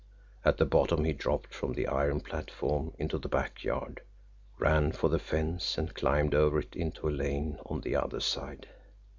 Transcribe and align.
At 0.43 0.57
the 0.57 0.65
bottom 0.65 1.05
he 1.05 1.13
dropped 1.13 1.53
from 1.53 1.73
the 1.73 1.85
iron 1.85 2.21
platform 2.21 2.91
into 2.97 3.19
the 3.19 3.29
back 3.29 3.63
yard, 3.63 4.01
ran 4.57 4.91
for 4.93 5.09
the 5.11 5.19
fence 5.19 5.77
and 5.77 5.93
climbed 5.93 6.33
over 6.33 6.63
into 6.73 7.07
a 7.07 7.11
lane 7.13 7.59
on 7.67 7.81
the 7.81 7.95
other 7.97 8.19
side. 8.19 8.67